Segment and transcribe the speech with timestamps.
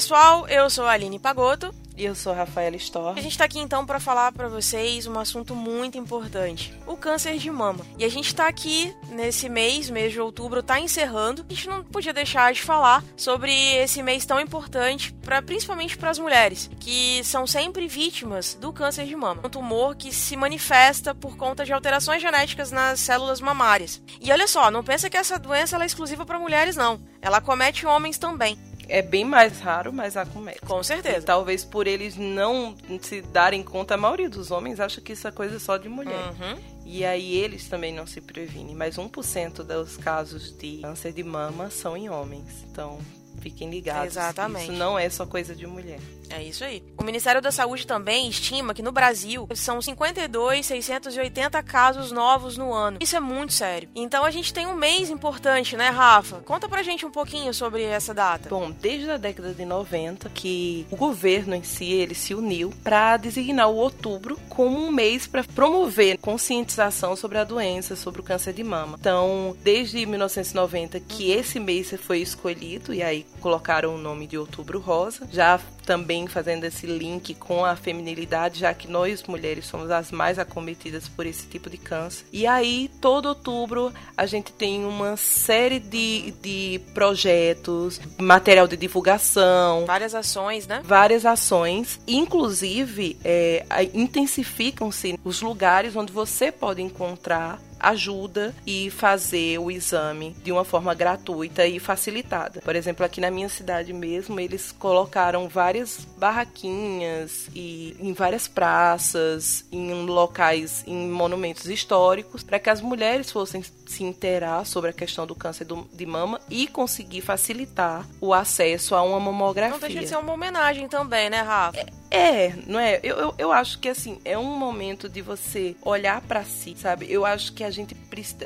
[0.00, 1.74] Olá pessoal, eu sou a Aline Pagoto.
[1.94, 3.18] E eu sou a Rafaela Storr.
[3.18, 7.36] A gente tá aqui então para falar para vocês um assunto muito importante, o câncer
[7.36, 7.84] de mama.
[7.98, 11.44] E a gente tá aqui nesse mês, mês de outubro, tá encerrando.
[11.46, 16.08] A gente não podia deixar de falar sobre esse mês tão importante para principalmente para
[16.08, 21.14] as mulheres, que são sempre vítimas do câncer de mama, um tumor que se manifesta
[21.14, 24.02] por conta de alterações genéticas nas células mamárias.
[24.18, 26.98] E olha só, não pensa que essa doença é exclusiva para mulheres não.
[27.20, 28.58] Ela comete homens também
[28.90, 30.60] é bem mais raro, mas acomete.
[30.60, 31.18] Com certeza.
[31.18, 35.26] E talvez por eles não se darem conta, a maioria dos homens acha que isso
[35.26, 36.30] é coisa só de mulher.
[36.30, 36.58] Uhum.
[36.84, 38.74] E aí eles também não se previnem.
[38.74, 42.64] Mas 1% dos casos de câncer de mama são em homens.
[42.70, 42.98] Então,
[43.40, 44.16] fiquem ligados.
[44.16, 44.64] Exatamente.
[44.64, 46.00] Isso não é só coisa de mulher.
[46.30, 46.82] É isso aí.
[46.96, 52.98] O Ministério da Saúde também estima que no Brasil são 52,680 casos novos no ano.
[53.00, 53.88] Isso é muito sério.
[53.96, 56.36] Então a gente tem um mês importante, né, Rafa?
[56.38, 58.48] Conta pra gente um pouquinho sobre essa data.
[58.48, 63.16] Bom, desde a década de 90 que o governo em si ele se uniu para
[63.16, 68.52] designar o outubro como um mês para promover conscientização sobre a doença, sobre o câncer
[68.52, 68.96] de mama.
[69.00, 74.78] Então, desde 1990 que esse mês foi escolhido e aí colocaram o nome de Outubro
[74.78, 75.28] Rosa.
[75.32, 80.38] Já também fazendo esse link com a feminilidade, já que nós mulheres somos as mais
[80.38, 82.24] acometidas por esse tipo de câncer.
[82.32, 89.84] E aí, todo outubro, a gente tem uma série de, de projetos, material de divulgação.
[89.86, 90.80] Várias ações, né?
[90.84, 92.00] Várias ações.
[92.06, 100.52] Inclusive, é, intensificam-se os lugares onde você pode encontrar ajuda e fazer o exame de
[100.52, 102.60] uma forma gratuita e facilitada.
[102.60, 109.64] Por exemplo, aqui na minha cidade mesmo, eles colocaram várias barraquinhas e em várias praças,
[109.72, 115.26] em locais, em monumentos históricos, para que as mulheres fossem se inteirar sobre a questão
[115.26, 119.72] do câncer de mama e conseguir facilitar o acesso a uma mamografia.
[119.72, 121.99] Não deixa de ser uma homenagem também, né, Rafa?
[122.10, 122.98] É, não é?
[123.02, 127.06] Eu, eu, eu, acho que assim, é um momento de você olhar para si, sabe?
[127.08, 127.96] Eu acho que a gente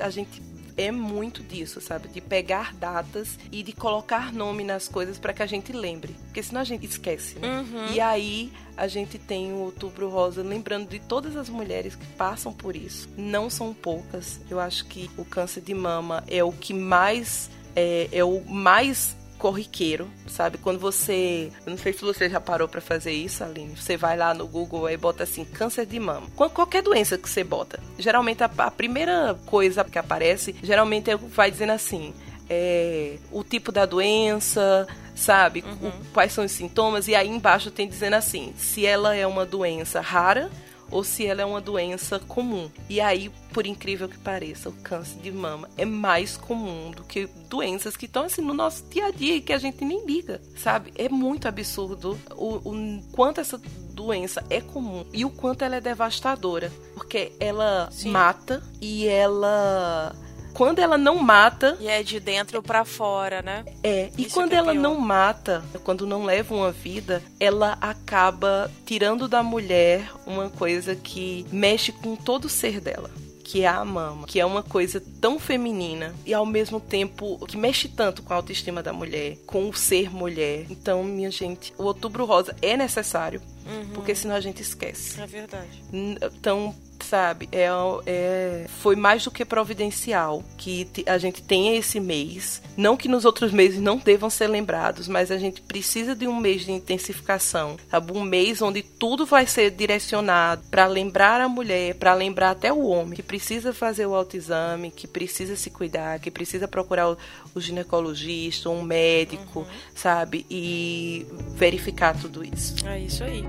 [0.00, 0.42] a gente
[0.76, 2.08] é muito disso, sabe?
[2.08, 6.14] De pegar datas e de colocar nome nas coisas para que a gente lembre.
[6.24, 7.60] Porque senão a gente esquece, né?
[7.60, 7.92] Uhum.
[7.92, 12.52] E aí a gente tem o Outubro Rosa lembrando de todas as mulheres que passam
[12.52, 13.08] por isso.
[13.16, 14.40] Não são poucas.
[14.50, 17.50] Eu acho que o câncer de mama é o que mais.
[17.76, 20.56] É, é o mais corriqueiro, sabe?
[20.56, 21.52] Quando você.
[21.66, 23.76] Eu não sei se você já parou para fazer isso, Aline.
[23.76, 26.26] Você vai lá no Google e bota assim: câncer de mama.
[26.34, 27.78] Qualquer doença que você bota.
[27.98, 32.14] Geralmente a, a primeira coisa que aparece, geralmente é, vai dizendo assim:
[32.48, 35.62] é, o tipo da doença, sabe?
[35.62, 35.90] Uhum.
[35.90, 37.06] O, quais são os sintomas.
[37.06, 40.50] E aí embaixo tem dizendo assim: se ela é uma doença rara
[40.94, 42.70] ou se ela é uma doença comum.
[42.88, 47.28] E aí, por incrível que pareça, o câncer de mama é mais comum do que
[47.50, 50.40] doenças que estão assim no nosso dia a dia e que a gente nem liga,
[50.56, 50.92] sabe?
[50.94, 53.60] É muito absurdo o, o quanto essa
[53.90, 58.12] doença é comum e o quanto ela é devastadora, porque ela Sim.
[58.12, 60.14] mata e ela
[60.54, 61.76] quando ela não mata.
[61.80, 63.64] E é de dentro para fora, né?
[63.82, 64.08] É.
[64.16, 64.80] E Isso quando é ela pior.
[64.80, 71.44] não mata, quando não leva uma vida, ela acaba tirando da mulher uma coisa que
[71.52, 73.10] mexe com todo o ser dela.
[73.46, 77.58] Que é a mama, que é uma coisa tão feminina e ao mesmo tempo que
[77.58, 80.64] mexe tanto com a autoestima da mulher, com o ser mulher.
[80.70, 83.90] Então, minha gente, o outubro rosa é necessário, Uhum.
[83.94, 85.20] porque senão a gente esquece.
[85.20, 85.82] É verdade.
[85.92, 87.68] Então, sabe, é,
[88.06, 92.62] é- foi mais do que providencial que a gente tenha esse mês.
[92.76, 96.36] Não que nos outros meses não devam ser lembrados, mas a gente precisa de um
[96.36, 98.12] mês de intensificação, sabe?
[98.12, 102.86] Um mês onde tudo vai ser direcionado para lembrar a mulher, para lembrar até o
[102.86, 107.18] homem que precisa fazer o autoexame, que precisa se cuidar, que precisa procurar o,
[107.54, 110.44] o ginecologista, um médico, sabe?
[110.50, 112.86] E verificar tudo isso.
[112.86, 113.44] É isso aí.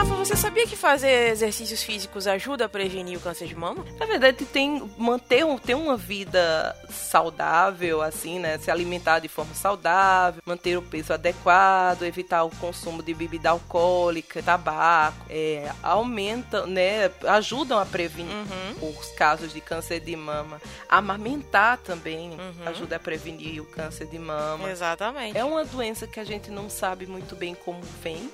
[0.00, 3.84] Rafa, você sabia que fazer exercícios físicos ajuda a prevenir o câncer de mama?
[3.98, 8.56] Na verdade, tem manter um, ter uma vida saudável, assim, né?
[8.56, 14.42] Se alimentar de forma saudável, manter o peso adequado, evitar o consumo de bebida alcoólica,
[14.42, 17.10] tabaco, é, aumenta, né?
[17.28, 18.88] Ajudam a prevenir Uhum.
[18.98, 20.62] os casos de câncer de mama.
[20.88, 22.66] Amamentar também Uhum.
[22.68, 24.70] ajuda a prevenir o câncer de mama.
[24.70, 25.36] Exatamente.
[25.36, 28.30] É uma doença que a gente não sabe muito bem como vem,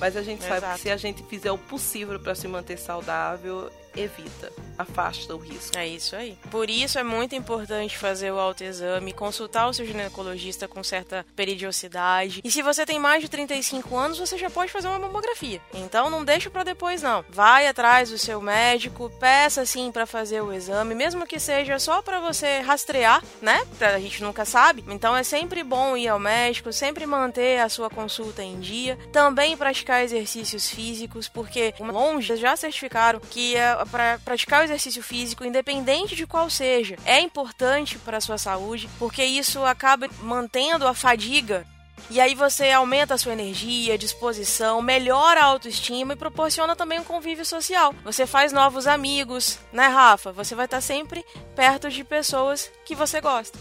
[0.00, 0.60] Mas a gente Exato.
[0.60, 5.38] sabe que se a gente fizer o possível para se manter saudável, evita, afasta o
[5.38, 5.76] risco.
[5.76, 6.38] É isso aí.
[6.50, 12.40] Por isso é muito importante fazer o autoexame, consultar o seu ginecologista com certa periodicidade.
[12.44, 15.60] E se você tem mais de 35 anos, você já pode fazer uma mamografia.
[15.74, 17.24] Então não deixa para depois não.
[17.28, 22.02] Vai atrás do seu médico, peça sim para fazer o exame, mesmo que seja só
[22.02, 23.66] para você rastrear, né?
[23.80, 24.84] A gente nunca sabe.
[24.88, 29.56] Então é sempre bom ir ao médico, sempre manter a sua consulta em dia, também
[29.56, 33.54] praticar exercícios físicos, porque longe já certificaram que
[33.90, 39.24] para praticar exercício físico, independente de qual seja, é importante para a sua saúde, porque
[39.24, 41.66] isso acaba mantendo a fadiga
[42.10, 47.04] e aí você aumenta a sua energia, disposição, melhora a autoestima e proporciona também um
[47.04, 47.94] convívio social.
[48.04, 50.32] Você faz novos amigos, né, Rafa?
[50.32, 53.58] Você vai estar sempre perto de pessoas que você gosta.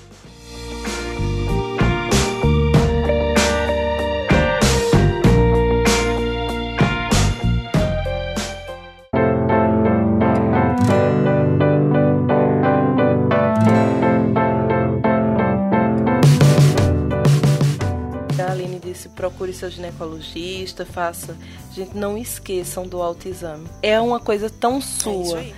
[19.32, 21.36] Procure seu ginecologista, faça.
[21.74, 23.68] Gente, não esqueçam do autoexame.
[23.82, 25.42] É uma coisa tão sua.
[25.42, 25.54] É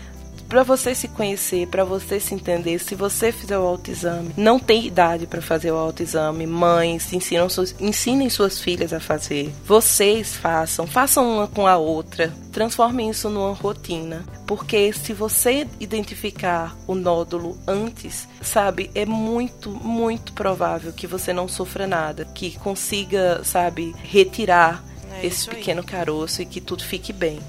[0.54, 4.86] para você se conhecer, para você se entender, se você fizer o autoexame, não tem
[4.86, 6.46] idade para fazer o autoexame.
[6.46, 9.52] Mães, ensinam suas, ensinem suas filhas a fazer.
[9.66, 12.32] Vocês façam, façam uma com a outra.
[12.52, 20.34] Transformem isso numa rotina, porque se você identificar o nódulo antes, sabe, é muito, muito
[20.34, 24.84] provável que você não sofra nada, que consiga, sabe, retirar
[25.20, 27.40] é esse pequeno caroço e que tudo fique bem.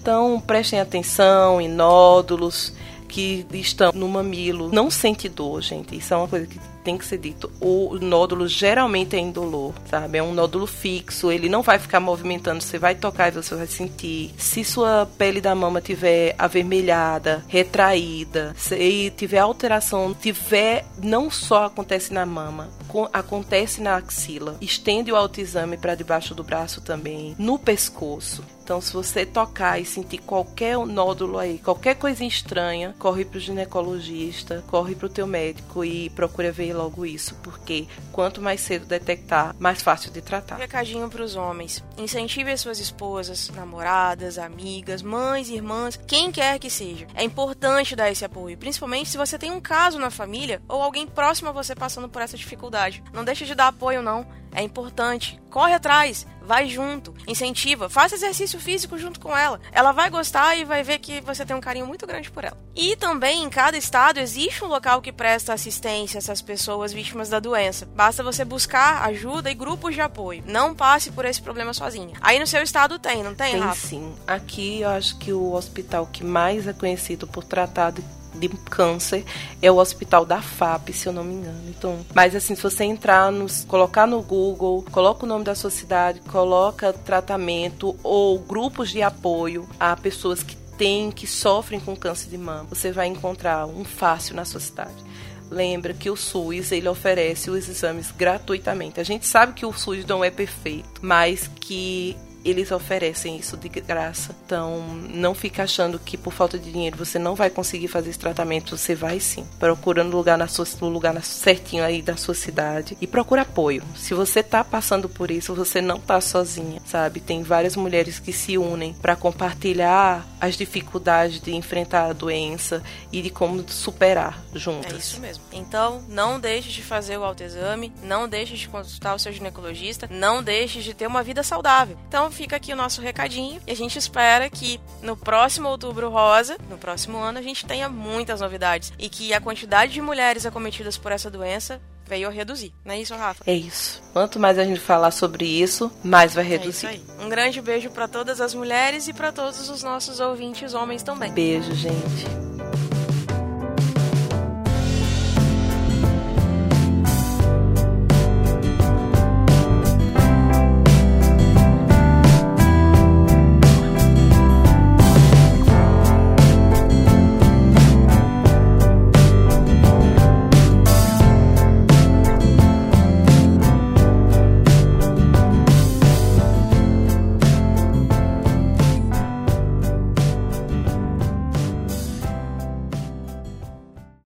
[0.00, 2.72] Então, prestem atenção em nódulos
[3.06, 4.70] que estão no mamilo.
[4.72, 5.96] Não sente dor, gente.
[5.96, 7.50] Isso é uma coisa que tem que ser dito.
[7.60, 10.18] O nódulo geralmente é indolor, sabe?
[10.18, 13.66] É um nódulo fixo, ele não vai ficar movimentando, você vai tocar e você vai
[13.66, 14.32] sentir.
[14.38, 22.14] Se sua pele da mama tiver avermelhada, retraída, se tiver alteração, tiver não só acontece
[22.14, 22.68] na mama,
[23.12, 24.56] acontece na axila.
[24.60, 28.44] Estende o autoexame para debaixo do braço também, no pescoço.
[28.70, 34.62] Então, se você tocar e sentir qualquer nódulo aí, qualquer coisa estranha, corre pro ginecologista,
[34.68, 39.82] corre pro teu médico e procura ver logo isso, porque quanto mais cedo detectar, mais
[39.82, 40.54] fácil de tratar.
[40.54, 46.70] recadinho para os homens: incentive as suas esposas, namoradas, amigas, mães, irmãs, quem quer que
[46.70, 47.08] seja.
[47.16, 51.08] É importante dar esse apoio, principalmente se você tem um caso na família ou alguém
[51.08, 52.79] próximo a você passando por essa dificuldade.
[53.12, 54.26] Não deixe de dar apoio não.
[54.52, 55.40] É importante.
[55.48, 59.60] Corre atrás, vai junto, incentiva, faça exercício físico junto com ela.
[59.70, 62.58] Ela vai gostar e vai ver que você tem um carinho muito grande por ela.
[62.74, 67.28] E também em cada estado existe um local que presta assistência a essas pessoas vítimas
[67.28, 67.86] da doença.
[67.94, 70.42] Basta você buscar ajuda e grupos de apoio.
[70.44, 72.16] Não passe por esse problema sozinha.
[72.20, 73.86] Aí no seu estado tem, não tem, Tem Rafa?
[73.86, 74.12] sim.
[74.26, 78.02] Aqui eu acho que o hospital que mais é conhecido por tratar de
[78.40, 79.24] de câncer
[79.60, 81.62] é o hospital da FAP, se eu não me engano.
[81.68, 85.70] Então, mas assim, se você entrar nos, colocar no Google, coloca o nome da sua
[85.70, 92.30] cidade, coloca tratamento ou grupos de apoio a pessoas que têm, que sofrem com câncer
[92.30, 95.10] de mama, você vai encontrar um fácil na sua cidade
[95.50, 99.00] lembra que o SUS ele oferece os exames gratuitamente.
[99.00, 103.68] A gente sabe que o SUS não é perfeito, mas que eles oferecem isso de
[103.68, 104.34] graça.
[104.44, 104.80] Então,
[105.10, 108.76] não fica achando que por falta de dinheiro você não vai conseguir fazer esse tratamento.
[108.76, 109.46] Você vai sim.
[109.58, 112.96] Procurando lugar na sua, no lugar certinho aí da sua cidade.
[113.00, 113.82] E procura apoio.
[113.96, 117.20] Se você tá passando por isso, você não tá sozinha, sabe?
[117.20, 122.82] Tem várias mulheres que se unem para compartilhar as dificuldades de enfrentar a doença
[123.12, 124.92] e de como superar juntas.
[124.92, 125.44] É isso mesmo.
[125.52, 130.42] Então, não deixe de fazer o autoexame, não deixe de consultar o seu ginecologista, não
[130.42, 131.96] deixe de ter uma vida saudável.
[132.08, 136.56] Então, fica aqui o nosso recadinho e a gente espera que no próximo Outubro Rosa,
[136.68, 140.96] no próximo ano, a gente tenha muitas novidades e que a quantidade de mulheres acometidas
[140.96, 142.72] por essa doença veio a reduzir.
[142.84, 143.44] Não é isso, Rafa?
[143.46, 144.02] É isso.
[144.12, 146.86] Quanto mais a gente falar sobre isso, mais vai reduzir.
[146.86, 147.24] É isso aí.
[147.24, 151.30] Um grande beijo para todas as mulheres e para todos os nossos ouvintes homens também.
[151.30, 152.49] Beijo, gente.